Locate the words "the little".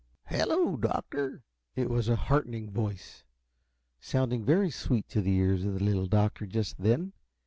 5.75-6.07